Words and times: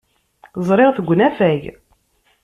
Ẓriɣ-t 0.67 0.97
deg 1.01 1.07
unafag. 1.13 1.63